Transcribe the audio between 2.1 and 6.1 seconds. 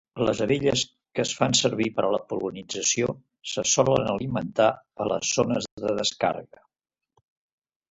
la pol·linització se solen alimentar a les zones de